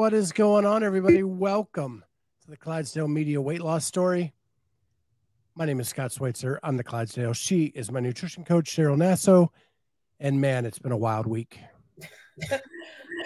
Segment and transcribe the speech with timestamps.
[0.00, 1.22] What is going on, everybody?
[1.22, 2.02] Welcome
[2.40, 4.32] to the Clydesdale Media Weight Loss Story.
[5.54, 6.58] My name is Scott Schweitzer.
[6.62, 7.34] I'm the Clydesdale.
[7.34, 9.48] She is my nutrition coach, Cheryl Nasso.
[10.18, 11.58] And man, it's been a wild week.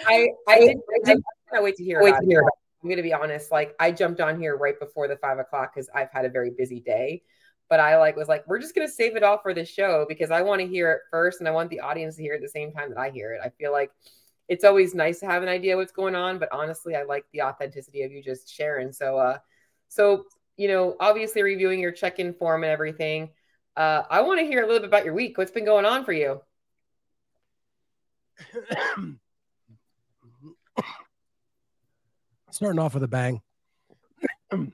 [0.05, 2.03] I I, did, I, did, I wait to hear.
[2.03, 2.41] Wait to hear.
[2.41, 2.53] It.
[2.83, 3.53] I'm going to be honest.
[3.53, 6.51] Like I jumped on here right before the five o'clock because I've had a very
[6.57, 7.23] busy day.
[7.69, 10.05] But I like was like, we're just going to save it all for the show
[10.09, 12.39] because I want to hear it first, and I want the audience to hear it
[12.39, 13.39] at the same time that I hear it.
[13.41, 13.91] I feel like
[14.47, 17.41] it's always nice to have an idea what's going on, but honestly, I like the
[17.41, 18.91] authenticity of you just sharing.
[18.91, 19.37] So, uh,
[19.87, 20.25] so
[20.57, 23.29] you know, obviously reviewing your check-in form and everything.
[23.75, 25.37] Uh, I want to hear a little bit about your week.
[25.37, 26.39] What's been going on for you?
[32.51, 33.41] Starting off with a bang.
[34.51, 34.71] Every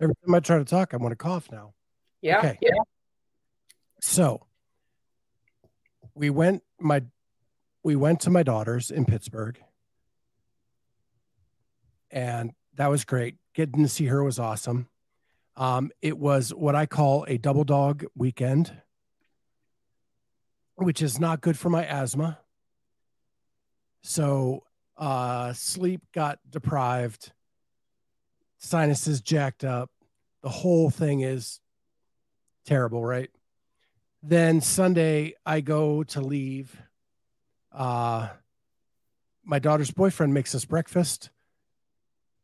[0.00, 1.74] time I try to talk, I want to cough now.
[2.20, 2.38] Yeah.
[2.38, 2.58] Okay.
[2.60, 2.70] Yeah.
[4.00, 4.44] So
[6.14, 6.64] we went.
[6.80, 7.04] My
[7.84, 9.62] we went to my daughter's in Pittsburgh,
[12.10, 13.36] and that was great.
[13.54, 14.88] Getting to see her was awesome.
[15.56, 18.72] Um, it was what I call a double dog weekend,
[20.76, 22.38] which is not good for my asthma.
[24.02, 24.64] So,
[24.96, 27.32] uh, sleep got deprived,
[28.58, 29.90] sinuses jacked up.
[30.42, 31.60] The whole thing is
[32.64, 33.30] terrible, right?
[34.22, 36.76] Then Sunday, I go to leave
[37.74, 38.28] uh,
[39.44, 41.30] my daughter's boyfriend makes us breakfast.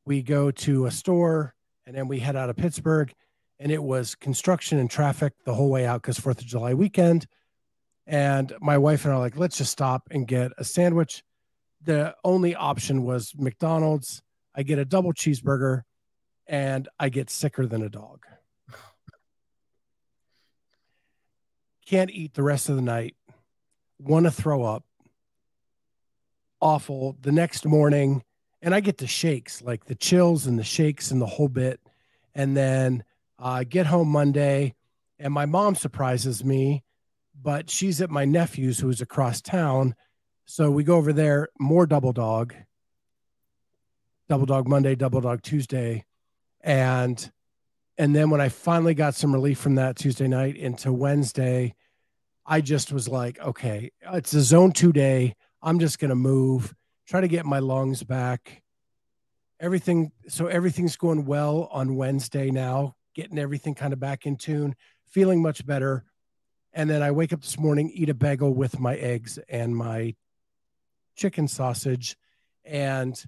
[0.05, 1.55] We go to a store
[1.87, 3.12] and then we head out of Pittsburgh.
[3.59, 7.27] And it was construction and traffic the whole way out because Fourth of July weekend.
[8.06, 11.22] And my wife and I are like, let's just stop and get a sandwich.
[11.83, 14.22] The only option was McDonald's.
[14.54, 15.83] I get a double cheeseburger
[16.47, 18.25] and I get sicker than a dog.
[21.87, 23.15] Can't eat the rest of the night.
[23.99, 24.84] Want to throw up
[26.60, 28.22] awful the next morning
[28.62, 31.81] and I get the shakes, like the chills and the shakes and the whole bit.
[32.34, 33.04] And then
[33.38, 34.75] I uh, get home Monday
[35.19, 36.82] and my mom surprises me,
[37.41, 39.94] but she's at my nephew's who's across town.
[40.44, 42.54] So we go over there, more double dog,
[44.28, 46.04] double dog Monday, double dog Tuesday.
[46.60, 47.31] And
[47.97, 51.75] and then when I finally got some relief from that Tuesday night into Wednesday,
[52.47, 55.34] I just was like, okay, it's a zone two day.
[55.62, 56.75] I'm just going to move,
[57.06, 58.62] try to get my lungs back.
[59.59, 64.75] Everything, so everything's going well on Wednesday now, getting everything kind of back in tune,
[65.06, 66.04] feeling much better.
[66.72, 70.15] And then I wake up this morning, eat a bagel with my eggs and my
[71.15, 72.16] chicken sausage,
[72.65, 73.22] and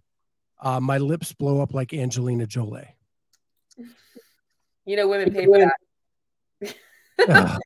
[0.62, 2.97] uh, my lips blow up like Angelina Jolie.
[4.87, 6.78] You know, women pay for that.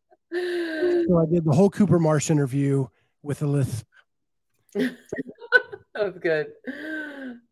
[1.09, 2.87] so I did the whole Cooper Marsh interview
[3.23, 3.87] with a lisp
[5.95, 6.49] that was good.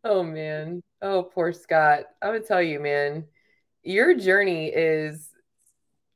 [0.03, 0.81] Oh man.
[1.01, 2.05] Oh, poor Scott.
[2.21, 3.25] I would tell you, man,
[3.83, 5.29] your journey is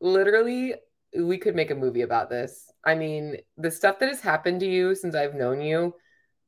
[0.01, 0.75] literally
[1.17, 2.71] we could make a movie about this.
[2.85, 5.95] I mean, the stuff that has happened to you since I've known you,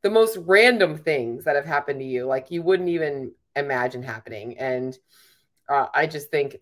[0.03, 4.57] the most random things that have happened to you, like you wouldn't even imagine happening.
[4.59, 4.97] And
[5.67, 6.57] uh, I just think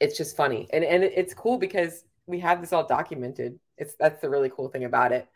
[0.00, 0.68] it's just funny.
[0.72, 3.58] And and it's cool because we have this all documented.
[3.76, 5.28] It's that's the really cool thing about it.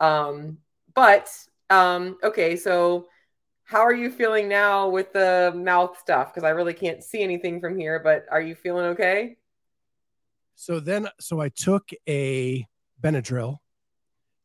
[0.00, 0.58] Um,
[0.94, 1.28] but
[1.70, 3.06] um, okay, so
[3.64, 6.32] how are you feeling now with the mouth stuff?
[6.32, 9.36] Because I really can't see anything from here, but are you feeling okay?
[10.54, 12.66] So then, so I took a
[13.00, 13.58] Benadryl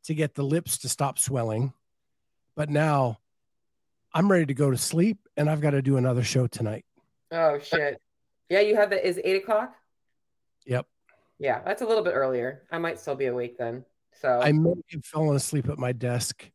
[0.05, 1.73] to get the lips to stop swelling,
[2.55, 3.19] but now
[4.13, 6.85] I'm ready to go to sleep, and I've got to do another show tonight.
[7.31, 8.01] Oh shit!
[8.49, 9.75] Yeah, you have the is eight o'clock.
[10.65, 10.87] Yep.
[11.39, 12.63] Yeah, that's a little bit earlier.
[12.71, 13.83] I might still be awake then.
[14.21, 16.49] So I may have fallen asleep at my desk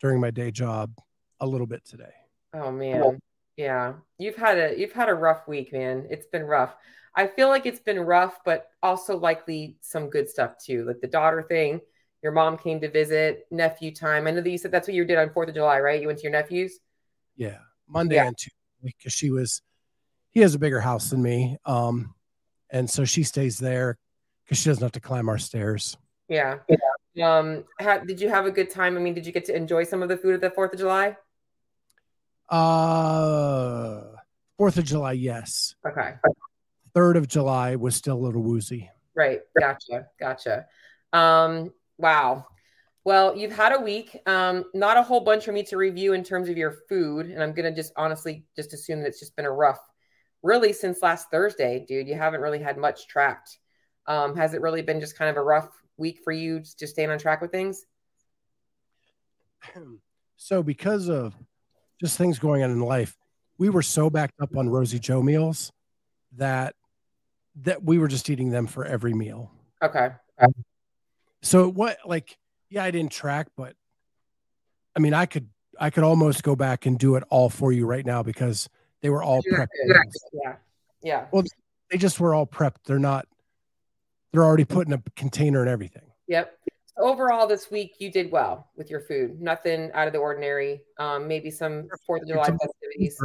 [0.00, 0.92] during my day job
[1.40, 2.12] a little bit today.
[2.54, 3.18] Oh man.
[3.56, 3.94] Yeah.
[4.18, 6.06] You've had a you've had a rough week, man.
[6.10, 6.74] It's been rough.
[7.14, 10.84] I feel like it's been rough, but also likely some good stuff too.
[10.84, 11.80] Like the daughter thing.
[12.22, 14.26] Your mom came to visit, nephew time.
[14.26, 16.00] I know that you said that's what you did on Fourth of July, right?
[16.00, 16.78] You went to your nephew's?
[17.36, 17.58] Yeah.
[17.88, 18.26] Monday yeah.
[18.26, 19.62] and Tuesday because she was
[20.30, 21.56] he has a bigger house than me.
[21.64, 22.14] Um,
[22.70, 23.98] and so she stays there
[24.44, 25.96] because she doesn't have to climb our stairs.
[26.28, 26.58] Yeah.
[27.22, 27.64] Um,
[28.06, 28.96] did you have a good time?
[28.96, 30.78] I mean, did you get to enjoy some of the food at the Fourth of
[30.78, 31.16] July?
[32.48, 34.02] Uh,
[34.58, 35.74] Fourth of July, yes.
[35.86, 36.14] Okay.
[36.94, 38.90] Third of July was still a little woozy.
[39.14, 39.40] Right.
[39.58, 40.08] Gotcha.
[40.18, 40.66] Gotcha.
[41.12, 42.46] Um, wow.
[43.04, 44.16] Well, you've had a week.
[44.26, 47.42] Um, not a whole bunch for me to review in terms of your food, and
[47.42, 49.80] I'm gonna just honestly just assume that it's just been a rough,
[50.42, 52.08] really since last Thursday, dude.
[52.08, 53.58] You haven't really had much tracked.
[54.06, 56.94] Um, has it really been just kind of a rough week for you, to just
[56.94, 57.84] staying on track with things?
[60.42, 61.34] So, because of
[62.00, 63.14] just things going on in life,
[63.58, 65.70] we were so backed up on Rosie Joe meals
[66.38, 66.74] that
[67.62, 69.52] that we were just eating them for every meal.
[69.82, 70.10] Okay.
[71.42, 72.38] So what like
[72.70, 73.74] yeah, I didn't track, but
[74.96, 77.86] I mean I could I could almost go back and do it all for you
[77.86, 78.68] right now because
[79.02, 79.68] they were all prepped.
[80.32, 80.54] Yeah.
[81.02, 81.26] Yeah.
[81.32, 81.44] Well,
[81.90, 82.84] they just were all prepped.
[82.86, 83.26] They're not
[84.32, 86.04] they're already put in a container and everything.
[86.28, 86.56] Yep.
[86.96, 89.40] So overall, this week you did well with your food.
[89.40, 90.82] Nothing out of the ordinary.
[90.98, 93.16] Um, maybe some Fourth of July festivities.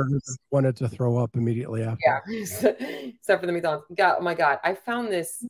[0.52, 2.00] Wanted to throw up immediately after.
[2.06, 2.20] Yeah,
[2.70, 3.86] except for the McDonald's.
[3.96, 5.46] God, oh my God, I found this.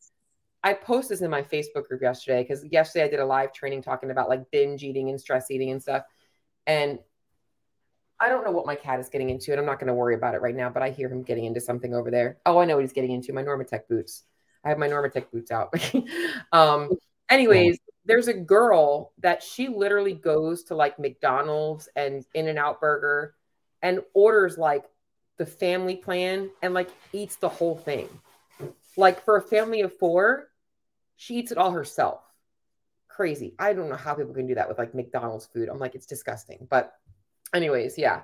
[0.63, 3.83] I posted this in my Facebook group yesterday because yesterday I did a live training
[3.83, 6.03] talking about like binge eating and stress eating and stuff.
[6.65, 6.99] And
[8.19, 10.15] I don't know what my cat is getting into, and I'm not going to worry
[10.15, 10.69] about it right now.
[10.69, 12.37] But I hear him getting into something over there.
[12.45, 13.33] Oh, I know what he's getting into.
[13.33, 14.23] My Normatec boots.
[14.65, 15.73] I have my Normatec boots out.
[16.51, 16.89] um,
[17.29, 22.81] anyways, there's a girl that she literally goes to like McDonald's and In and Out
[22.81, 23.35] Burger
[23.81, 24.85] and orders like
[25.37, 28.09] the family plan and like eats the whole thing.
[28.97, 30.49] Like for a family of four,
[31.15, 32.21] she eats it all herself.
[33.07, 33.53] Crazy.
[33.59, 35.69] I don't know how people can do that with like McDonald's food.
[35.69, 36.67] I'm like, it's disgusting.
[36.69, 36.93] But,
[37.53, 38.21] anyways, yeah.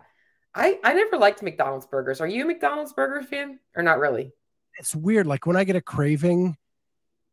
[0.54, 2.20] I, I never liked McDonald's burgers.
[2.20, 4.34] Are you a McDonald's burger fan or not really?
[4.78, 5.28] It's weird.
[5.28, 6.58] Like when I get a craving,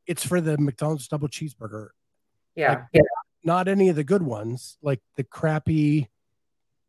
[0.07, 1.89] it's for the McDonald's double cheeseburger.
[2.55, 2.71] Yeah.
[2.71, 3.03] Like, yeah.
[3.45, 6.09] Not any of the good ones, like the crappy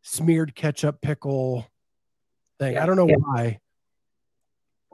[0.02, 1.68] smeared ketchup pickle
[2.58, 2.74] thing.
[2.74, 2.84] Yeah.
[2.84, 3.16] I don't know yeah.
[3.16, 3.60] why.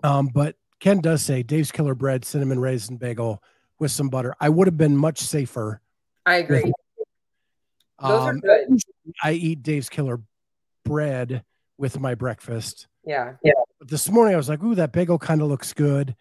[0.04, 3.42] Um, but Ken does say Dave's Killer Bread, cinnamon raisin bagel
[3.80, 4.36] with some butter.
[4.40, 5.82] I would have been much safer.
[6.26, 6.64] I agree.
[6.64, 6.74] With,
[8.02, 8.80] Those um, are good.
[9.24, 10.20] I eat Dave's Killer
[10.84, 11.44] Bread
[11.78, 12.88] with my breakfast.
[13.06, 13.34] Yeah.
[13.44, 13.54] Yeah.
[13.86, 16.16] But this morning I was like, ooh, that bagel kind of looks good.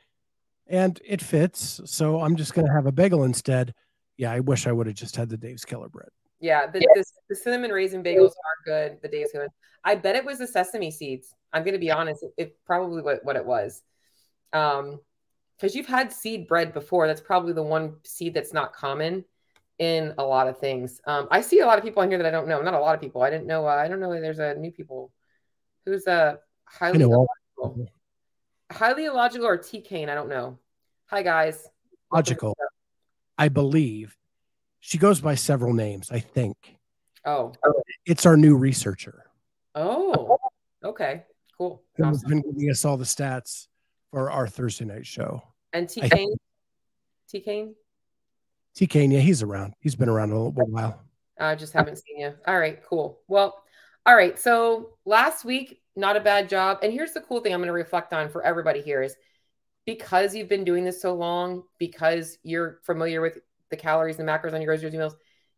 [0.66, 1.81] And it fits.
[1.87, 3.72] So I'm just going to have a bagel instead.
[4.19, 6.11] Yeah, I wish I would have just had the Dave's Killer Bread.
[6.40, 8.99] Yeah, the, the, the, cinnamon raisin bagels are good.
[9.00, 9.49] The Dave's Killer.
[9.82, 11.34] I bet it was the sesame seeds.
[11.55, 12.22] I'm going to be honest.
[12.22, 13.81] It, it probably what, what it was.
[14.52, 15.00] Um,
[15.56, 17.06] because you've had seed bread before.
[17.06, 19.25] That's probably the one seed that's not common
[19.78, 21.00] in a lot of things.
[21.06, 22.61] Um, I see a lot of people in here that I don't know.
[22.61, 23.22] Not a lot of people.
[23.22, 23.66] I didn't know.
[23.66, 24.12] Uh, I don't know.
[24.12, 25.12] There's a new people
[25.87, 26.99] who's a uh, highly
[27.64, 27.93] illogical.
[28.70, 30.08] highly illogical or T Kane.
[30.08, 30.58] I don't know.
[31.06, 31.69] Hi guys.
[32.12, 32.56] Logical.
[33.38, 34.16] I believe
[34.81, 36.11] she goes by several names.
[36.11, 36.56] I think.
[37.25, 37.52] Oh.
[38.06, 39.25] It's our new researcher.
[39.75, 40.38] Oh.
[40.84, 41.25] Okay.
[41.56, 41.82] Cool.
[41.96, 42.28] Who's awesome.
[42.28, 43.69] been giving us all the stats
[44.11, 45.43] for our Thursday night show.
[45.72, 46.37] And T Kane.
[47.28, 47.75] T Kane.
[48.75, 49.75] T Kane, yeah, he's around.
[49.81, 51.00] He's been around a little while.
[51.38, 52.34] I just haven't seen you.
[52.46, 53.20] All right, cool.
[53.28, 53.62] Well,
[54.05, 54.38] all right.
[54.38, 56.79] So last week, not a bad job.
[56.82, 59.17] And here's the cool thing I'm going to reflect on for everybody here is
[59.87, 63.38] because you've been doing this so long, because you're familiar with
[63.70, 65.17] the calories and macros on your grocery meals,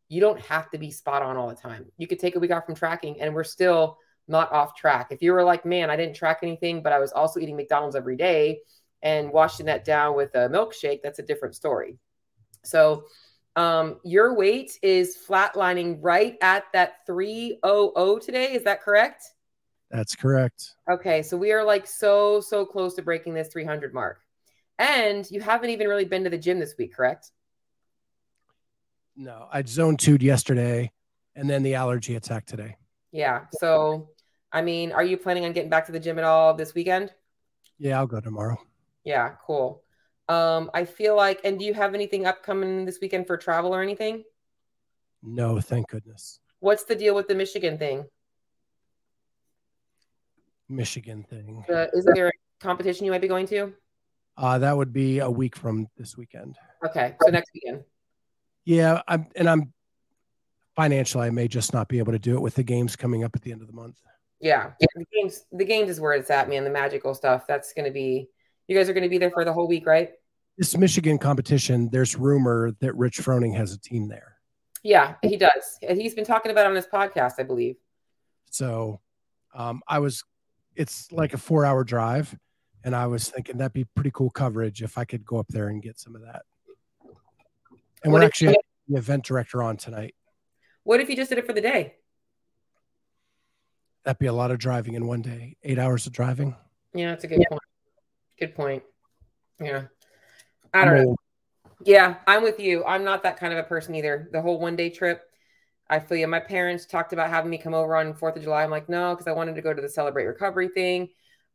[0.09, 1.87] you don't have to be spot on all the time.
[1.97, 3.99] You could take a week off from tracking and we're still
[4.29, 5.08] not off track.
[5.10, 7.96] If you were like, man, I didn't track anything, but I was also eating McDonald's
[7.96, 8.60] every day
[9.03, 11.99] and washing that down with a milkshake, that's a different story.
[12.65, 13.05] So
[13.55, 18.53] um, your weight is flatlining right at that 300 today.
[18.53, 19.25] Is that correct?
[19.90, 20.74] That's correct.
[20.90, 21.22] Okay.
[21.22, 24.20] So we are like so, so close to breaking this 300 mark.
[24.78, 27.31] And you haven't even really been to the gym this week, correct?
[29.16, 30.93] No, I zone two yesterday
[31.34, 32.76] and then the allergy attack today.
[33.12, 33.46] Yeah.
[33.52, 34.10] So,
[34.52, 37.12] I mean, are you planning on getting back to the gym at all this weekend?
[37.78, 38.58] Yeah, I'll go tomorrow.
[39.05, 39.82] Yeah, cool.
[40.28, 43.82] Um, I feel like, and do you have anything upcoming this weekend for travel or
[43.82, 44.24] anything?
[45.22, 46.40] No, thank goodness.
[46.60, 48.05] What's the deal with the Michigan thing?
[50.69, 51.65] Michigan thing.
[51.69, 53.73] Uh, isn't there a competition you might be going to?
[54.37, 56.56] Uh, that would be a week from this weekend.
[56.85, 57.85] Okay, so next weekend.
[58.65, 59.73] Yeah, I'm, and I'm
[60.75, 63.35] financially, I may just not be able to do it with the games coming up
[63.35, 63.99] at the end of the month.
[64.41, 66.65] Yeah, the games, the games is where it's at, man.
[66.65, 67.46] The magical stuff.
[67.46, 68.29] That's going to be
[68.69, 70.13] you guys are going to be there for the whole week, right?
[70.58, 74.37] This Michigan competition, there's rumor that Rich Froning has a team there.
[74.82, 75.79] Yeah, he does.
[75.81, 77.77] He's been talking about on his podcast, I believe.
[78.51, 79.01] So
[79.55, 80.25] um, I was,
[80.77, 82.37] it's like a four hour drive.
[82.85, 85.69] And I was thinking that'd be pretty cool coverage if I could go up there
[85.69, 86.43] and get some of that.
[88.05, 88.56] And what we're actually
[88.89, 90.15] the event director on tonight.
[90.85, 91.97] What if you just did it for the day?
[94.05, 95.56] That'd be a lot of driving in one day.
[95.65, 96.55] Eight hours of driving.
[96.95, 97.49] Yeah, that's a good yeah.
[97.49, 97.63] point.
[98.39, 98.83] Good point.
[99.61, 99.83] Yeah.
[100.73, 101.17] I don't know.
[101.85, 102.85] Yeah, I'm with you.
[102.85, 104.29] I'm not that kind of a person either.
[104.33, 105.23] The whole one day trip,
[105.88, 106.26] I feel you.
[106.26, 108.64] My parents talked about having me come over on Fourth of July.
[108.64, 111.08] I'm like, no, because I wanted to go to the Celebrate Recovery thing.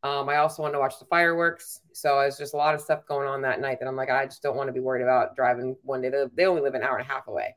[0.04, 1.82] Um, I also wanted to watch the fireworks.
[1.94, 4.26] So it's just a lot of stuff going on that night that I'm like, I
[4.26, 6.10] just don't want to be worried about driving one day.
[6.10, 7.56] They, they only live an hour and a half away.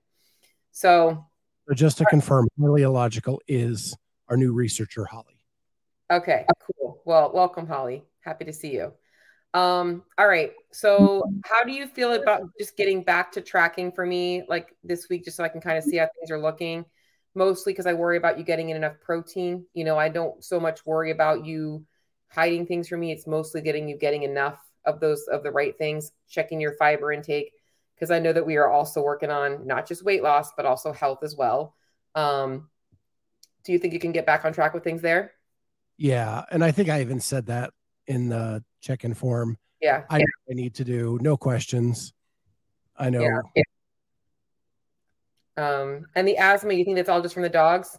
[0.72, 1.24] So,
[1.68, 3.96] so just to confirm, Highly Illogical is
[4.28, 5.38] our new researcher, Holly.
[6.10, 6.44] Okay,
[6.78, 7.00] cool.
[7.06, 8.04] Well, welcome, Holly.
[8.20, 8.92] Happy to see you.
[9.54, 10.52] Um, all right.
[10.72, 15.08] So how do you feel about just getting back to tracking for me like this
[15.08, 16.84] week, just so I can kind of see how things are looking?
[17.36, 19.64] Mostly because I worry about you getting in enough protein.
[19.72, 21.86] You know, I don't so much worry about you
[22.28, 23.12] hiding things from me.
[23.12, 27.12] It's mostly getting you getting enough of those of the right things, checking your fiber
[27.12, 27.52] intake,
[27.94, 30.92] because I know that we are also working on not just weight loss, but also
[30.92, 31.76] health as well.
[32.16, 32.68] Um,
[33.64, 35.32] do you think you can get back on track with things there?
[35.96, 36.44] Yeah.
[36.50, 37.70] And I think I even said that
[38.06, 39.58] in the check-in form.
[39.80, 40.04] Yeah.
[40.10, 42.12] I, I need to do no questions.
[42.96, 43.22] I know.
[43.22, 43.62] Yeah.
[45.56, 47.98] Um, and the asthma, you think that's all just from the dogs?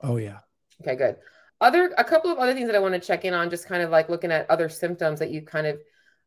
[0.00, 0.40] Oh yeah.
[0.82, 1.16] Okay, good.
[1.60, 3.82] Other a couple of other things that I want to check in on, just kind
[3.82, 5.80] of like looking at other symptoms that you kind of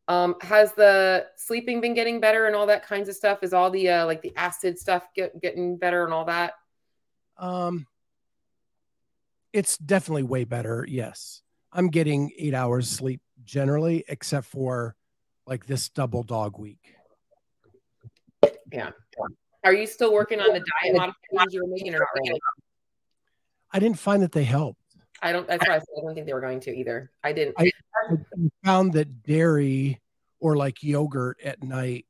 [0.08, 3.38] um has the sleeping been getting better and all that kinds of stuff?
[3.42, 6.54] Is all the uh like the acid stuff get, getting better and all that?
[7.38, 7.86] Um
[9.52, 11.42] it's definitely way better, yes.
[11.72, 14.94] I'm getting eight hours sleep generally, except for
[15.46, 16.94] like this double dog week.
[18.72, 18.90] Yeah.
[19.64, 22.38] Are you still working on the diet modifications you were making or not?
[23.72, 24.78] I didn't find that they helped.
[25.22, 27.10] I don't, that's why I said I don't think they were going to either.
[27.22, 27.54] I didn't.
[27.58, 27.70] I,
[28.10, 28.16] I
[28.64, 30.00] found that dairy
[30.40, 32.06] or like yogurt at night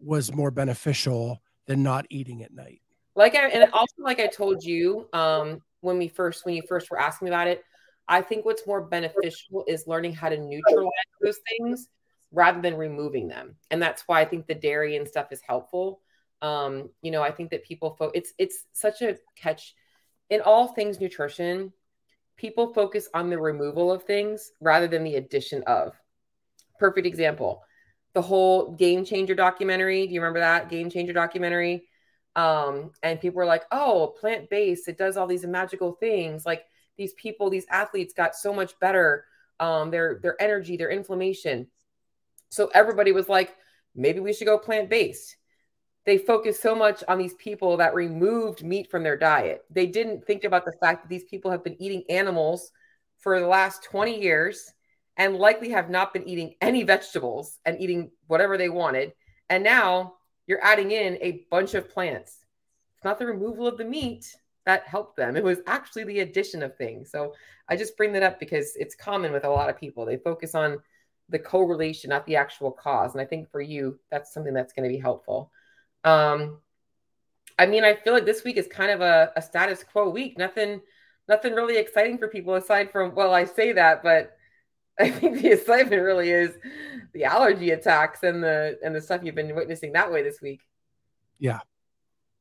[0.00, 2.80] was more beneficial than not eating at night.
[3.14, 6.90] Like I, and also like I told you, um, when we first, when you first
[6.90, 7.62] were asking me about it,
[8.08, 11.88] I think what's more beneficial is learning how to neutralize those things
[12.32, 13.56] rather than removing them.
[13.70, 16.00] And that's why I think the dairy and stuff is helpful.
[16.42, 19.74] Um, you know, I think that people fo- it's it's such a catch
[20.30, 21.72] in all things nutrition.
[22.36, 25.94] People focus on the removal of things rather than the addition of.
[26.78, 27.62] Perfect example.
[28.12, 30.06] The whole game changer documentary.
[30.06, 31.88] Do you remember that game changer documentary?
[32.34, 36.44] Um, and people were like, oh, plant based, it does all these magical things.
[36.44, 36.64] Like
[36.96, 39.24] these people, these athletes got so much better.
[39.58, 41.68] Um, their their energy, their inflammation.
[42.50, 43.54] So everybody was like,
[43.94, 45.36] maybe we should go plant based.
[46.04, 49.64] They focused so much on these people that removed meat from their diet.
[49.70, 52.70] They didn't think about the fact that these people have been eating animals
[53.18, 54.72] for the last 20 years
[55.16, 59.12] and likely have not been eating any vegetables and eating whatever they wanted.
[59.50, 60.14] And now
[60.46, 62.44] you're adding in a bunch of plants.
[62.94, 64.32] It's not the removal of the meat,
[64.66, 65.36] that helped them.
[65.36, 67.10] It was actually the addition of things.
[67.10, 67.34] So
[67.68, 70.04] I just bring that up because it's common with a lot of people.
[70.04, 70.78] They focus on
[71.28, 73.12] the correlation, not the actual cause.
[73.12, 75.50] And I think for you, that's something that's going to be helpful.
[76.04, 76.58] Um,
[77.58, 80.36] I mean, I feel like this week is kind of a, a status quo week.
[80.36, 80.80] Nothing,
[81.28, 84.36] nothing really exciting for people aside from, well, I say that, but
[85.00, 86.56] I think the excitement really is
[87.12, 90.62] the allergy attacks and the and the stuff you've been witnessing that way this week.
[91.38, 91.60] Yeah,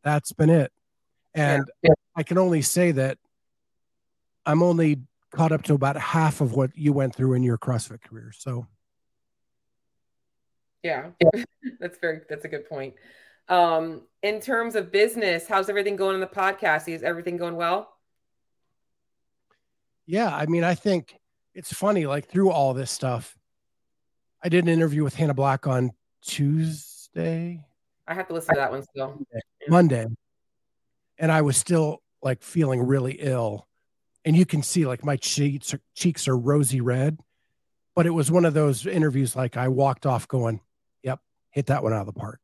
[0.03, 0.71] that's been it.
[1.33, 1.91] And yeah.
[2.15, 3.17] I can only say that
[4.45, 8.01] I'm only caught up to about half of what you went through in your CrossFit
[8.01, 8.31] career.
[8.35, 8.67] So
[10.81, 11.09] yeah,
[11.79, 12.93] that's very that's a good point.
[13.49, 16.87] Um, in terms of business, how's everything going in the podcast?
[16.87, 17.91] Is everything going well?
[20.07, 21.15] Yeah, I mean, I think
[21.53, 23.35] it's funny, like through all this stuff.
[24.43, 25.91] I did an interview with Hannah Black on
[26.21, 27.65] Tuesday.
[28.07, 29.07] I have to listen to that one still.
[29.07, 29.41] Monday.
[29.67, 30.07] Monday
[31.17, 33.67] and I was still like feeling really ill.
[34.25, 37.19] And you can see like my cheeks are, cheeks are rosy red.
[37.95, 40.59] But it was one of those interviews like I walked off going,
[41.03, 42.41] "Yep, hit that one out of the park."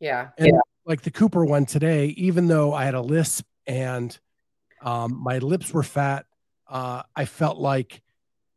[0.00, 0.28] Yeah.
[0.38, 0.60] And yeah.
[0.86, 4.16] like the Cooper one today, even though I had a lisp and
[4.80, 6.26] um, my lips were fat,
[6.68, 8.02] uh, I felt like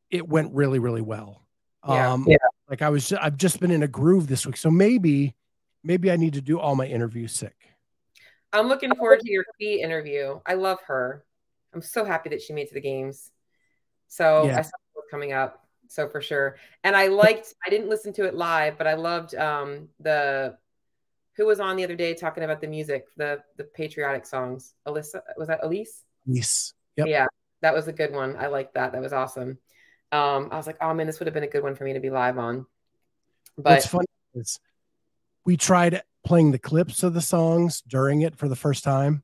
[0.09, 1.41] it went really, really well.
[1.87, 2.13] Yeah.
[2.13, 2.37] Um, yeah.
[2.69, 5.35] Like I was, I've just been in a groove this week, so maybe,
[5.83, 7.70] maybe I need to do all my interviews sick.
[8.53, 10.39] I'm looking forward to your fee interview.
[10.45, 11.23] I love her.
[11.73, 13.31] I'm so happy that she made to the games.
[14.07, 14.59] So yeah.
[14.59, 15.65] I saw it coming up.
[15.87, 16.57] So for sure.
[16.83, 20.57] And I liked, I didn't listen to it live, but I loved um the
[21.37, 24.73] who was on the other day talking about the music, the the patriotic songs.
[24.87, 26.03] Alyssa was that Elise?
[26.27, 26.73] Elise.
[26.97, 27.07] Yep.
[27.07, 27.27] Yeah,
[27.61, 28.35] that was a good one.
[28.37, 28.91] I liked that.
[28.91, 29.57] That was awesome.
[30.11, 31.93] Um, I was like, oh man, this would have been a good one for me
[31.93, 32.65] to be live on.
[33.57, 34.59] But what's funny is
[35.45, 39.23] we tried playing the clips of the songs during it for the first time.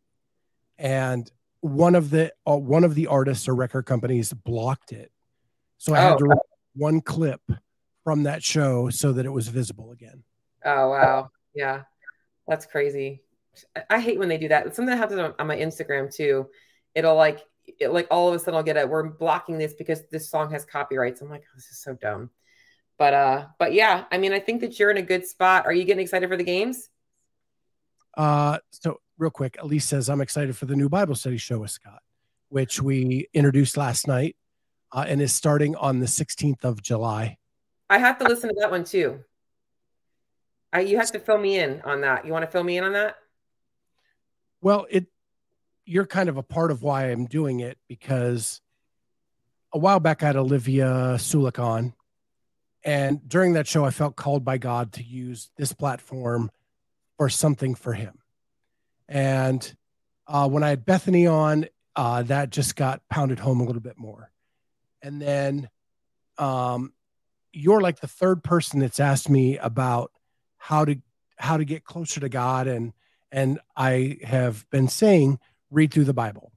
[0.77, 1.29] And
[1.61, 5.11] one of the uh, one of the artists or record companies blocked it,
[5.77, 6.09] so I oh.
[6.09, 6.39] had to write
[6.75, 7.41] one clip
[8.03, 10.23] from that show so that it was visible again.
[10.63, 11.83] Oh wow, yeah,
[12.47, 13.23] that's crazy.
[13.89, 14.75] I hate when they do that.
[14.75, 16.47] Something that happens on, on my Instagram too.
[16.93, 17.39] It'll like
[17.79, 20.51] it, like all of a sudden I'll get a we're blocking this because this song
[20.51, 21.21] has copyrights.
[21.21, 22.29] I'm like, oh, this is so dumb.
[22.97, 25.65] But uh, but yeah, I mean, I think that you're in a good spot.
[25.65, 26.89] Are you getting excited for the games?
[28.15, 31.71] Uh, so real quick, Elise says I'm excited for the new Bible study show with
[31.71, 32.01] Scott,
[32.49, 34.35] which we introduced last night,
[34.91, 37.37] uh, and is starting on the 16th of July.
[37.89, 39.19] I have to listen to that one too.
[40.73, 42.25] I, you have to fill me in on that.
[42.25, 43.15] You want to fill me in on that?
[44.61, 45.07] Well, it
[45.85, 48.61] you're kind of a part of why I'm doing it because
[49.71, 51.93] a while back I had Olivia Sulek on,
[52.87, 56.49] and during that show I felt called by God to use this platform
[57.17, 58.17] for something for Him.
[59.09, 59.75] And
[60.25, 61.67] uh, when I had Bethany on,
[61.97, 64.31] uh, that just got pounded home a little bit more.
[65.01, 65.69] And then
[66.37, 66.93] um,
[67.51, 70.11] you're like the third person that's asked me about
[70.57, 70.95] how to
[71.37, 72.93] how to get closer to God and
[73.33, 75.39] and I have been saying
[75.71, 76.53] read through the Bible.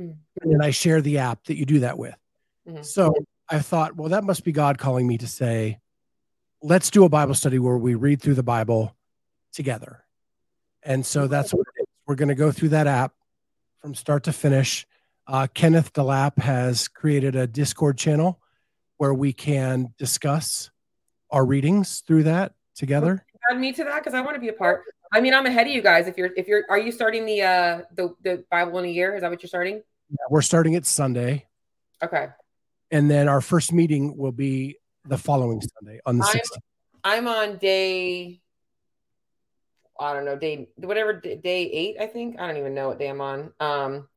[0.00, 0.50] Mm-hmm.
[0.50, 2.16] And I share the app that you do that with.
[2.68, 2.82] Mm-hmm.
[2.82, 3.14] So
[3.48, 5.80] I thought, well, that must be God calling me to say,
[6.62, 8.94] let's do a Bible study where we read through the Bible
[9.52, 10.02] together.
[10.82, 11.66] And so that's what
[12.06, 13.12] We're going to go through that app
[13.80, 14.86] from start to finish.
[15.26, 18.40] Uh, Kenneth DeLapp has created a Discord channel
[18.96, 20.70] where we can discuss
[21.30, 23.24] our readings through that together.
[23.50, 24.82] Add me to that because I want to be a part.
[25.12, 26.06] I mean, I'm ahead of you guys.
[26.06, 29.14] If you're, if you're, are you starting the uh the the Bible in a year?
[29.14, 29.82] Is that what you're starting?
[30.10, 31.46] Yeah, we're starting it Sunday.
[32.02, 32.28] Okay.
[32.90, 36.58] And then our first meeting will be the following Sunday on the I'm, 16th.
[37.04, 38.40] I'm on day,
[39.98, 41.96] I don't know, day whatever day eight.
[42.00, 43.52] I think I don't even know what day I'm on.
[43.60, 44.08] Um,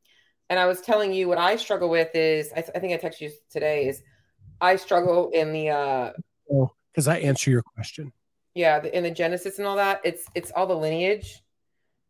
[0.50, 3.08] and I was telling you what I struggle with is I, th- I think I
[3.08, 4.02] texted you today is
[4.60, 6.12] I struggle in the uh
[6.93, 8.12] because oh, I answer your question
[8.56, 11.41] yeah the, in the genesis and all that it's it's all the lineage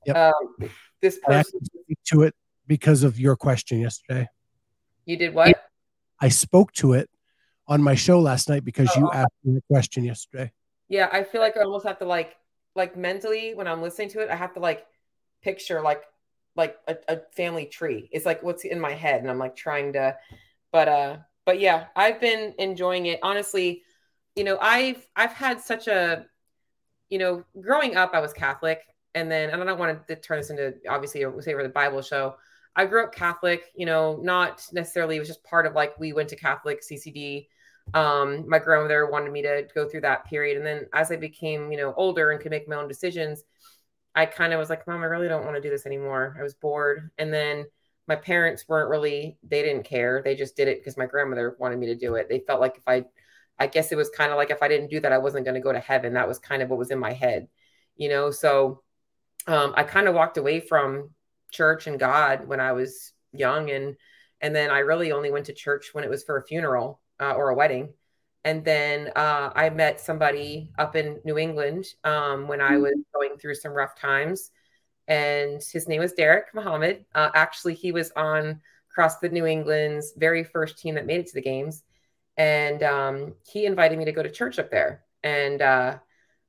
[0.06, 0.16] yep.
[0.16, 0.70] um,
[1.02, 1.60] this person
[2.06, 2.34] to it
[2.68, 4.28] because of your question yesterday
[5.06, 5.69] you did what
[6.22, 7.10] i spoke to it
[7.68, 10.52] on my show last night because oh, you asked me the question yesterday.
[10.88, 12.36] Yeah i feel like i almost have to like
[12.76, 14.86] like mentally when i'm listening to it i have to like
[15.42, 16.04] picture like
[16.56, 18.10] like a, a family tree.
[18.12, 20.18] It's like what's in my head and i'm like trying to
[20.72, 23.20] but uh but yeah i've been enjoying it.
[23.24, 23.84] Honestly
[24.36, 26.26] you know i've i've had such a
[27.10, 28.82] you know, growing up, I was Catholic,
[29.16, 31.70] and then and I don't want to turn this into obviously a say for the
[31.70, 32.36] Bible show.
[32.80, 35.18] I grew up Catholic, you know, not necessarily.
[35.18, 37.48] It was just part of like we went to Catholic CCD.
[37.94, 41.72] Um, my grandmother wanted me to go through that period, and then as I became,
[41.72, 43.44] you know, older and could make my own decisions,
[44.16, 46.36] I kind of was like, Mom, I really don't want to do this anymore.
[46.40, 47.66] I was bored, and then
[48.08, 51.78] my parents weren't really they didn't care they just did it because my grandmother wanted
[51.78, 53.06] me to do it they felt like if i
[53.60, 55.56] I guess it was kind of like if I didn't do that, I wasn't going
[55.56, 56.14] to go to heaven.
[56.14, 57.50] That was kind of what was in my head,
[57.98, 58.32] you know?
[58.32, 58.84] So
[59.48, 61.10] um, I kind of walked away from
[61.52, 63.70] church and God when I was young.
[63.70, 63.96] And,
[64.42, 67.34] and then I really only went to church when it was for a funeral uh,
[67.34, 67.94] or a wedding.
[68.46, 73.38] And then uh, I met somebody up in New England um, when I was going
[73.38, 74.52] through some rough times.
[75.08, 77.06] And his name was Derek Muhammad.
[77.14, 78.62] Uh, actually, he was on
[78.96, 81.84] CrossFit New England's very first team that made it to the games
[82.40, 85.04] and um, he invited me to go to church up there.
[85.24, 85.98] And uh,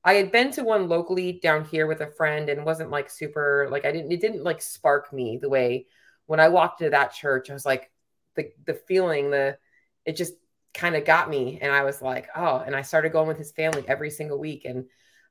[0.05, 3.69] I had been to one locally down here with a friend, and wasn't like super
[3.71, 5.87] like I didn't it didn't like spark me the way
[6.27, 7.51] when I walked into that church.
[7.51, 7.91] I was like
[8.35, 9.59] the the feeling the
[10.05, 10.35] it just
[10.73, 13.53] kind of got me, and I was like oh, and I started going with his
[13.53, 14.87] family every single week, and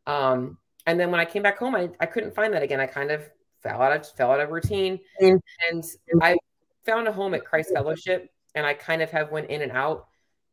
[0.05, 2.79] um and then when I came back home, I I couldn't find that again.
[2.79, 3.29] I kind of
[3.63, 5.83] fell out of fell out of routine, and
[6.21, 6.37] I
[6.85, 10.07] found a home at Christ Fellowship, and I kind of have went in and out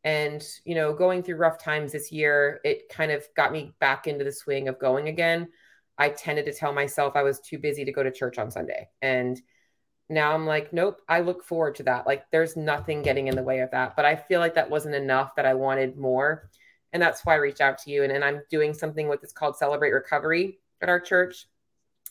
[0.06, 4.06] and, you know, going through rough times this year, it kind of got me back
[4.06, 5.48] into the swing of going again.
[5.98, 8.88] I tended to tell myself I was too busy to go to church on Sunday.
[9.02, 9.36] And
[10.08, 12.06] now I'm like, nope, I look forward to that.
[12.06, 13.96] Like, there's nothing getting in the way of that.
[13.96, 16.50] But I feel like that wasn't enough, that I wanted more.
[16.92, 18.04] And that's why I reached out to you.
[18.04, 21.48] And, and I'm doing something with it's called Celebrate Recovery at our church.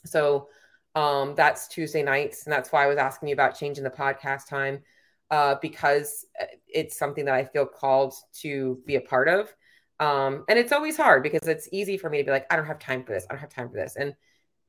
[0.03, 0.49] So
[0.95, 2.43] um, that's Tuesday nights.
[2.43, 4.81] And that's why I was asking you about changing the podcast time
[5.31, 9.53] uh, because uh, it's something that I feel called to be a part of.
[9.99, 12.65] Um, and it's always hard because it's easy for me to be like, I don't
[12.65, 13.25] have time for this.
[13.29, 13.95] I don't have time for this.
[13.95, 14.13] And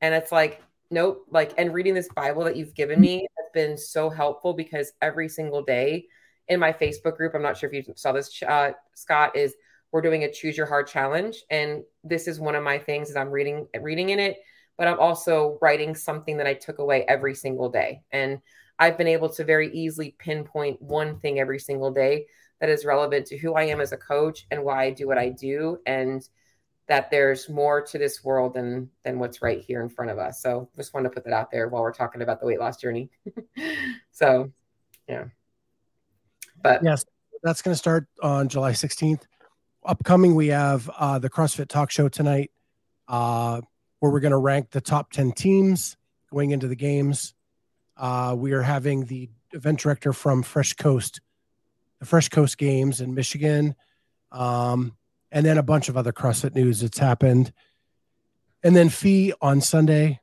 [0.01, 3.77] and it's like, nope, like, and reading this Bible that you've given me has been
[3.77, 6.05] so helpful because every single day
[6.47, 9.55] in my Facebook group, I'm not sure if you saw this, uh, Scott, is
[9.91, 11.43] we're doing a choose your heart challenge.
[11.49, 14.37] And this is one of my things is I'm reading reading in it,
[14.77, 18.01] but I'm also writing something that I took away every single day.
[18.11, 18.39] And
[18.79, 22.27] I've been able to very easily pinpoint one thing every single day
[22.59, 25.17] that is relevant to who I am as a coach and why I do what
[25.17, 26.27] I do and
[26.87, 30.41] that there's more to this world than than what's right here in front of us.
[30.41, 32.77] So just want to put that out there while we're talking about the weight loss
[32.77, 33.09] journey.
[34.11, 34.51] so
[35.07, 35.25] yeah.
[36.61, 37.05] But yes,
[37.43, 39.23] that's going to start on July 16th.
[39.85, 42.51] Upcoming, we have uh, the CrossFit Talk Show tonight,
[43.07, 43.61] uh,
[43.99, 45.95] where we're going to rank the top 10 teams
[46.31, 47.33] going into the games.
[47.97, 51.21] Uh, we are having the event director from Fresh Coast,
[51.99, 53.75] the Fresh Coast Games in Michigan,
[54.31, 54.95] um,
[55.31, 57.51] and then a bunch of other CrossFit news that's happened.
[58.63, 60.19] And then Fee on Sunday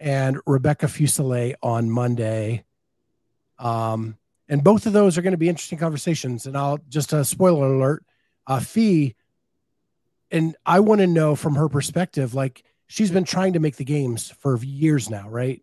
[0.00, 2.64] and Rebecca Fuselier on Monday.
[3.58, 4.16] Um,
[4.48, 6.46] and both of those are going to be interesting conversations.
[6.46, 8.04] And I'll just a spoiler alert,
[8.46, 9.14] uh, Fee,
[10.30, 13.84] and I want to know from her perspective, like she's been trying to make the
[13.84, 15.62] games for years now, right?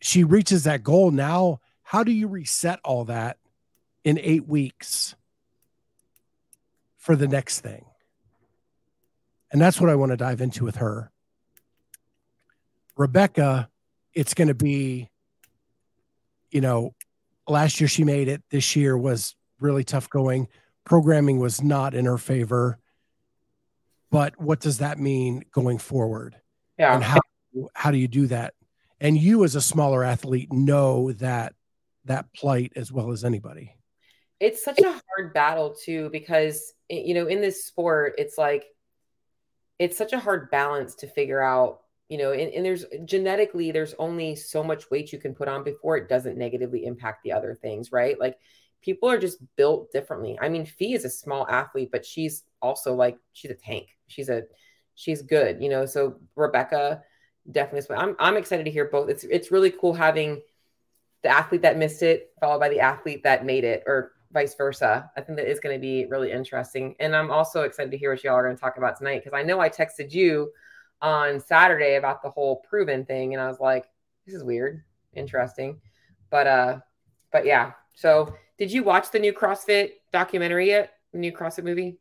[0.00, 1.60] She reaches that goal now.
[1.82, 3.38] How do you reset all that
[4.04, 5.14] in eight weeks
[6.96, 7.84] for the next thing?
[9.52, 11.10] And that's what I want to dive into with her.
[12.96, 13.68] Rebecca,
[14.14, 15.10] it's going to be,
[16.50, 16.94] you know,
[17.46, 18.42] last year she made it.
[18.50, 20.48] This year was really tough going.
[20.84, 22.78] Programming was not in her favor.
[24.10, 26.36] But what does that mean going forward?
[26.78, 26.94] Yeah.
[26.94, 27.20] And how
[27.74, 28.54] how do you do that?
[29.00, 31.54] And you as a smaller athlete know that
[32.06, 33.74] that plight as well as anybody.
[34.40, 38.64] It's such a hard battle too because you know in this sport it's like
[39.78, 43.94] it's such a hard balance to figure out you know and, and, there's genetically there's
[43.98, 47.54] only so much weight you can put on before it doesn't negatively impact the other
[47.54, 48.20] things right?
[48.20, 48.38] Like
[48.82, 50.38] people are just built differently.
[50.40, 53.88] I mean fee is a small athlete but she's also like she's a tank.
[54.06, 54.42] She's a
[54.94, 55.86] she's good you know?
[55.86, 57.02] So rebecca
[57.50, 60.42] definitely i'm, I'm excited to hear both it's it's really cool having
[61.22, 65.10] the athlete that missed it followed by the athlete that made it or vice versa
[65.16, 68.10] i think that is going to be really interesting and i'm also excited to hear
[68.10, 70.50] what y'all are going to talk about tonight because i know i texted you
[71.02, 73.86] on Saturday about the whole proven thing, and I was like,
[74.24, 74.82] this is weird,
[75.14, 75.80] interesting.
[76.30, 76.78] But uh,
[77.32, 77.72] but yeah.
[77.94, 80.94] So did you watch the new CrossFit documentary yet?
[81.12, 81.98] The new CrossFit movie?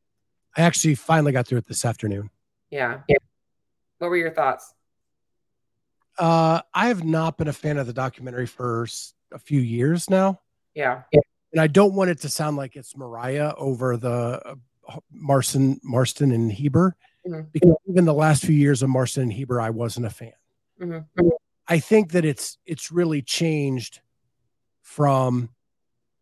[0.57, 2.29] I actually finally got through it this afternoon.
[2.69, 2.99] Yeah.
[3.07, 3.17] yeah.
[3.99, 4.73] What were your thoughts?
[6.17, 8.87] Uh, I have not been a fan of the documentary for
[9.31, 10.39] a few years now.
[10.73, 11.03] Yeah.
[11.51, 16.31] And I don't want it to sound like it's Mariah over the uh, Marston, Marston
[16.31, 16.95] and Heber
[17.27, 17.47] mm-hmm.
[17.51, 20.33] because even the last few years of Marston and Heber, I wasn't a fan.
[20.81, 21.27] Mm-hmm.
[21.67, 24.01] I think that it's it's really changed
[24.81, 25.49] from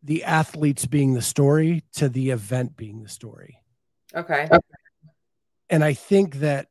[0.03, 3.59] the athletes being the story to the event being the story.
[4.15, 4.49] Okay.
[5.69, 6.67] And I think that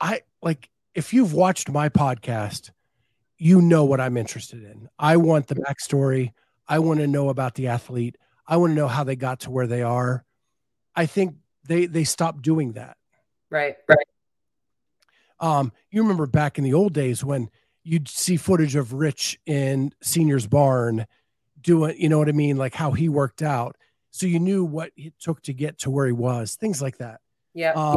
[0.00, 2.70] I like if you've watched my podcast,
[3.38, 4.88] you know what I'm interested in.
[4.98, 6.32] I want the backstory.
[6.66, 8.16] I want to know about the athlete.
[8.46, 10.24] I want to know how they got to where they are.
[10.94, 12.96] I think they they stopped doing that.
[13.50, 13.76] Right.
[13.88, 14.06] Right.
[15.40, 17.48] Um, you remember back in the old days when
[17.84, 21.06] you'd see footage of Rich in Senior's Barn
[21.60, 23.76] doing, you know what I mean, like how he worked out.
[24.10, 27.20] So you knew what it took to get to where he was, things like that.
[27.54, 27.72] Yeah.
[27.72, 27.96] Um,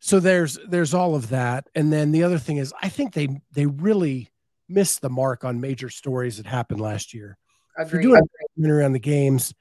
[0.00, 3.40] so there's there's all of that, and then the other thing is, I think they
[3.52, 4.30] they really
[4.68, 7.36] missed the mark on major stories that happened last year.
[7.76, 7.86] Agreed.
[7.86, 9.54] If you're doing a documentary on the games,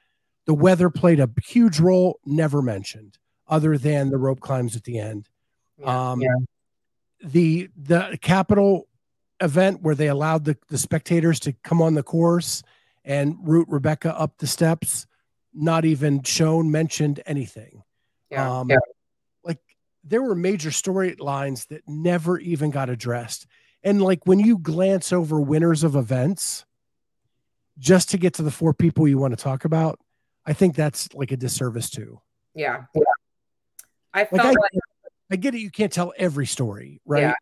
[0.46, 5.00] the weather played a huge role, never mentioned other than the rope climbs at the
[5.00, 5.30] end.
[5.78, 6.30] Yeah, um, yeah.
[7.24, 8.88] The the capital
[9.40, 12.64] event where they allowed the, the spectators to come on the course
[13.06, 15.08] and root Rebecca up the steps,
[15.54, 17.84] not even shown, mentioned anything.
[18.30, 18.78] Yeah, um, yeah.
[20.04, 23.48] There were major storylines that never even got addressed.
[23.84, 26.66] And like when you glance over winners of events
[27.78, 30.00] just to get to the four people you want to talk about,
[30.46, 32.22] I think that's like a disservice too.
[32.56, 32.86] Yeah.
[32.96, 33.04] yeah.
[34.14, 34.72] I felt like, I, like
[35.32, 35.60] I get it.
[35.60, 37.22] You can't tell every story, right?
[37.22, 37.34] Yeah.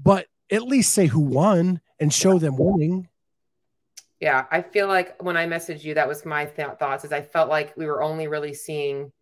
[0.00, 3.08] But at least say who won and show them winning.
[4.20, 7.04] Yeah, I feel like when I messaged you, that was my th- thoughts.
[7.04, 9.12] Is I felt like we were only really seeing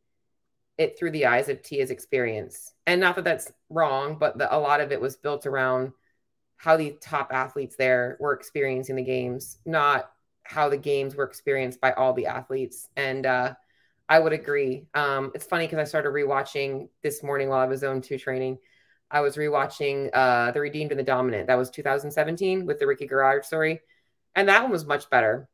[0.79, 4.59] it through the eyes of Tia's experience, and not that that's wrong, but the, a
[4.59, 5.93] lot of it was built around
[6.57, 10.11] how the top athletes there were experiencing the games, not
[10.45, 12.89] how the games were experienced by all the athletes.
[12.97, 13.55] And uh,
[14.09, 14.87] I would agree.
[14.95, 18.59] Um, it's funny because I started rewatching this morning while I was zone two training.
[19.11, 21.47] I was rewatching uh, The Redeemed and the Dominant.
[21.47, 23.81] That was 2017 with the Ricky Garard story,
[24.35, 25.49] and that one was much better.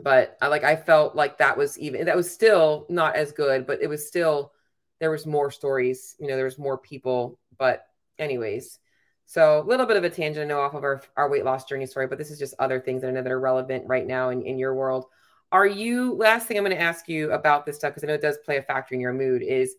[0.00, 3.66] But I like I felt like that was even that was still not as good,
[3.66, 4.52] but it was still
[5.00, 6.16] there was more stories.
[6.18, 7.38] You know, there was more people.
[7.58, 7.86] But
[8.18, 8.78] anyways,
[9.26, 11.64] So a little bit of a tangent, I know, off of our, our weight loss
[11.64, 14.06] journey story, but this is just other things that I know that are relevant right
[14.06, 15.06] now in, in your world.
[15.50, 18.14] Are you, last thing I'm going to ask you about this stuff, because I know
[18.14, 19.76] it does play a factor in your mood, is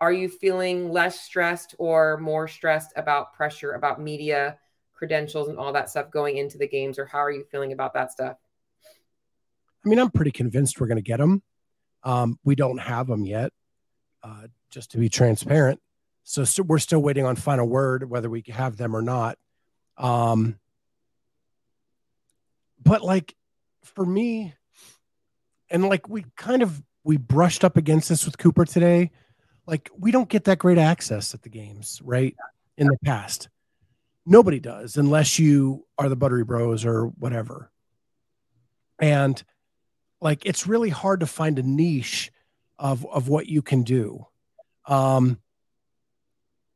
[0.00, 4.58] are you feeling less stressed or more stressed about pressure, about media,
[4.92, 6.98] credentials, and all that stuff going into the games?
[6.98, 8.36] Or how are you feeling about that stuff?
[9.84, 11.42] I mean, I'm pretty convinced we're going to get them.
[12.04, 13.52] Um, we don't have them yet,
[14.22, 15.80] uh, just to be transparent.
[16.24, 19.38] So, we're still waiting on final word whether we have them or not.
[19.98, 20.58] Um,
[22.82, 23.34] but like
[23.84, 24.54] for me,
[25.70, 29.10] and like we kind of we brushed up against this with Cooper today.
[29.66, 32.36] Like we don't get that great access at the games, right?
[32.76, 33.48] In the past,
[34.26, 37.70] nobody does unless you are the Buttery Bros or whatever.
[38.98, 39.42] And
[40.22, 42.30] like it's really hard to find a niche
[42.78, 44.26] of of what you can do.
[44.86, 45.38] Um,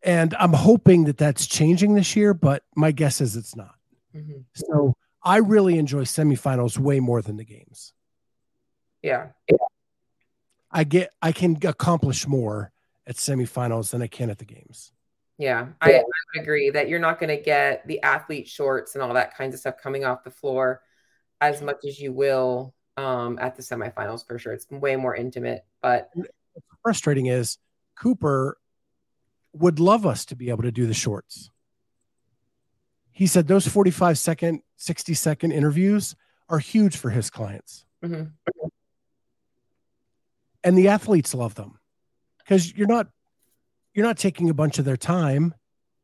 [0.03, 3.75] and I'm hoping that that's changing this year, but my guess is it's not.
[4.15, 4.41] Mm-hmm.
[4.55, 7.93] So I really enjoy semifinals way more than the games.
[9.03, 9.29] Yeah.
[10.71, 12.73] I get I can accomplish more
[13.07, 14.93] at semifinals than I can at the games.
[15.39, 19.03] Yeah, I, I would agree that you're not going to get the athlete shorts and
[19.03, 20.81] all that kinds of stuff coming off the floor
[21.43, 24.53] as much as you will um, at the semifinals for sure.
[24.53, 25.65] It's way more intimate.
[25.83, 27.59] But what's frustrating is
[27.97, 28.59] Cooper
[29.53, 31.51] would love us to be able to do the shorts.
[33.11, 36.15] He said those 45 second, 60 second interviews
[36.49, 37.85] are huge for his clients.
[38.05, 38.25] Mm-hmm.
[40.63, 41.79] And the athletes love them
[42.39, 43.09] because you're not
[43.95, 45.55] you're not taking a bunch of their time.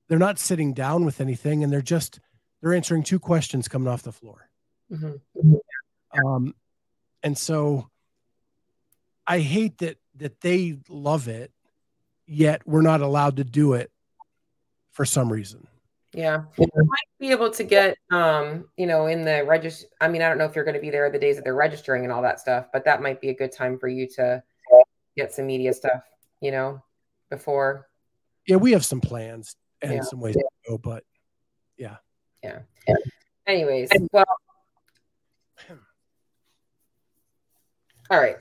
[0.09, 2.21] They're not sitting down with anything and they're just
[2.61, 4.49] they're answering two questions coming off the floor.
[4.91, 6.27] Mm-hmm.
[6.27, 6.55] Um,
[7.23, 7.89] and so
[9.27, 11.53] I hate that that they love it,
[12.27, 13.91] yet we're not allowed to do it
[14.91, 15.67] for some reason.
[16.13, 16.43] Yeah.
[16.59, 20.29] You might be able to get um, you know, in the register I mean, I
[20.29, 22.23] don't know if you're going to be there the days that they're registering and all
[22.23, 24.43] that stuff, but that might be a good time for you to
[25.17, 26.03] get some media stuff,
[26.41, 26.83] you know,
[27.31, 27.89] before.
[28.47, 30.01] Yeah, we have some plans and yeah.
[30.03, 31.05] some ways to go, but
[31.77, 31.97] yeah.
[32.43, 32.61] Yeah.
[32.87, 32.95] yeah.
[33.47, 34.25] Anyways, well,
[38.13, 38.37] all right.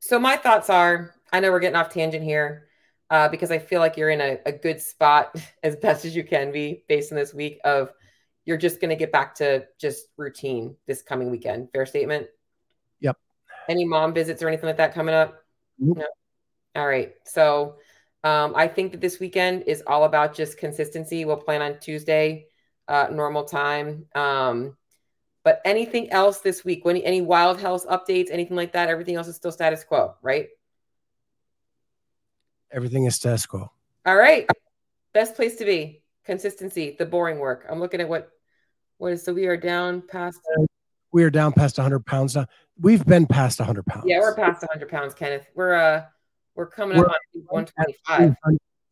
[0.00, 2.66] So my thoughts are, I know we're getting off tangent here
[3.08, 6.22] uh, because I feel like you're in a, a good spot as best as you
[6.22, 7.90] can be based on this week of
[8.44, 11.70] you're just going to get back to just routine this coming weekend.
[11.72, 12.26] Fair statement.
[13.00, 13.16] Yep.
[13.70, 15.44] Any mom visits or anything like that coming up?
[15.78, 15.96] Nope.
[15.96, 16.06] No.
[16.76, 17.14] All right.
[17.24, 17.76] So
[18.22, 21.24] um, I think that this weekend is all about just consistency.
[21.24, 22.48] We'll plan on Tuesday,
[22.86, 24.04] uh, normal time.
[24.14, 24.76] Um,
[25.42, 26.82] but anything else this week?
[26.84, 28.28] Any any wild health updates?
[28.30, 28.88] Anything like that?
[28.88, 30.48] Everything else is still status quo, right?
[32.70, 33.70] Everything is status quo.
[34.06, 34.48] All right.
[35.12, 36.02] Best place to be.
[36.24, 36.96] Consistency.
[36.98, 37.66] The boring work.
[37.68, 38.30] I'm looking at what
[38.98, 40.40] what is so we are down past.
[41.12, 42.46] We are down past 100 pounds now.
[42.78, 44.04] We've been past 100 pounds.
[44.06, 45.46] Yeah, we're past 100 pounds, Kenneth.
[45.54, 46.04] We're uh
[46.54, 47.16] we're coming we're up
[47.50, 47.66] on
[48.06, 48.36] 125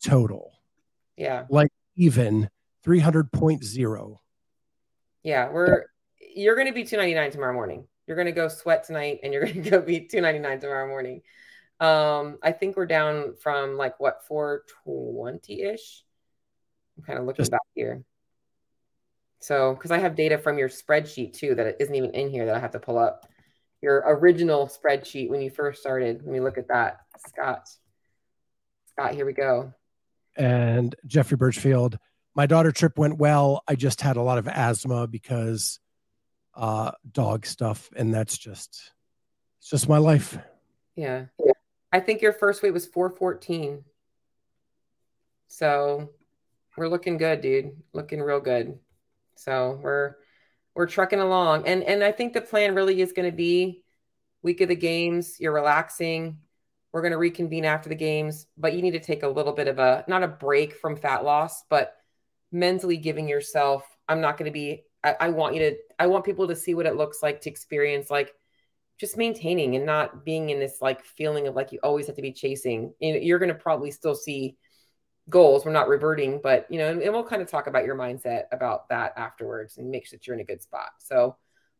[0.02, 0.52] total.
[1.16, 1.44] Yeah.
[1.50, 2.48] Like even
[2.84, 4.16] 300.0.
[5.22, 5.84] Yeah, we're
[6.38, 7.86] you're going to be 299 tomorrow morning.
[8.06, 11.22] You're going to go sweat tonight and you're going to go be 299 tomorrow morning.
[11.80, 16.04] Um, I think we're down from like what 420 ish.
[16.96, 18.02] I'm kind of looking Just- back here.
[19.40, 22.56] So, because I have data from your spreadsheet too that isn't even in here that
[22.56, 23.24] I have to pull up.
[23.80, 26.22] Your original spreadsheet when you first started.
[26.24, 26.98] Let me look at that.
[27.28, 27.68] Scott.
[28.86, 29.72] Scott, here we go.
[30.36, 32.00] And Jeffrey Birchfield,
[32.34, 33.62] my daughter trip went well.
[33.68, 35.78] I just had a lot of asthma because
[36.58, 38.90] uh, dog stuff, and that's just
[39.60, 40.36] it's just my life.
[40.96, 41.26] Yeah,
[41.92, 43.84] I think your first weight was four fourteen.
[45.46, 46.10] So
[46.76, 47.76] we're looking good, dude.
[47.94, 48.78] Looking real good.
[49.36, 50.16] So we're
[50.74, 53.84] we're trucking along, and and I think the plan really is going to be
[54.42, 55.38] week of the games.
[55.38, 56.38] You're relaxing.
[56.92, 59.68] We're going to reconvene after the games, but you need to take a little bit
[59.68, 61.94] of a not a break from fat loss, but
[62.50, 63.84] mentally giving yourself.
[64.08, 66.74] I'm not going to be I, I want you to I want people to see
[66.74, 68.34] what it looks like to experience like
[68.98, 72.22] just maintaining and not being in this like feeling of like you always have to
[72.22, 72.92] be chasing.
[72.98, 74.56] You know, you're going to probably still see
[75.28, 75.64] goals.
[75.64, 78.44] We're not reverting, but you know, and, and, we'll kind of talk about your mindset
[78.50, 80.90] about that afterwards and make sure that you're in a good spot.
[80.98, 81.36] So,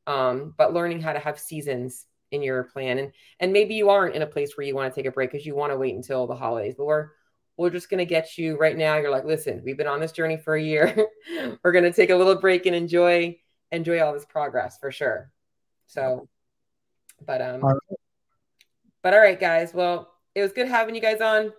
[0.07, 4.14] um, but learning how to have seasons in your plan and and maybe you aren't
[4.14, 5.94] in a place where you want to take a break because you want to wait
[5.94, 7.09] until the holidays, but we're
[7.57, 8.96] we're just going to get you right now.
[8.98, 11.09] You're like, listen, we've been on this journey for a year.
[11.64, 13.37] we're going to take a little break and enjoy
[13.72, 15.31] enjoy all this progress for sure.
[15.87, 16.28] So,
[17.24, 17.98] but um, all right.
[19.02, 19.72] but all right, guys.
[19.74, 21.52] Well, it was good having you guys on.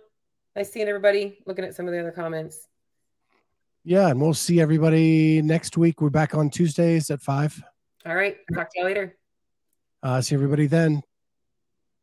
[0.56, 1.38] Nice seeing everybody.
[1.46, 2.66] Looking at some of the other comments.
[3.84, 6.00] Yeah, and we'll see everybody next week.
[6.00, 7.62] We're back on Tuesdays at five.
[8.04, 8.36] All right.
[8.54, 9.16] Talk to you later.
[10.02, 11.02] Uh, see everybody then.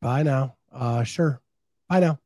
[0.01, 0.55] Bye now.
[0.71, 1.41] Uh, sure.
[1.89, 2.19] Bye now.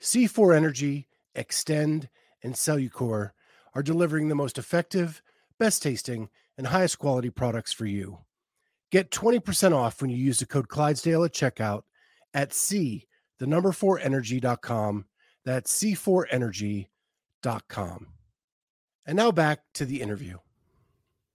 [0.00, 2.08] C4 Energy, Extend,
[2.42, 3.30] and Cellucor
[3.74, 5.22] are delivering the most effective,
[5.58, 8.18] best tasting, and highest quality products for you.
[8.90, 11.82] Get 20% off when you use the code Clydesdale at checkout
[12.32, 13.06] at C,
[13.38, 15.06] the number 4 energy.com.
[15.44, 18.06] That's C4energy.com.
[19.06, 20.38] And now back to the interview.